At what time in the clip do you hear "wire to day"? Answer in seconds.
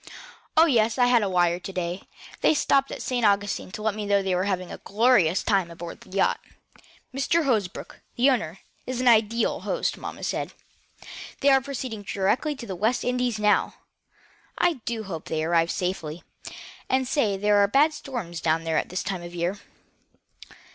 1.29-2.01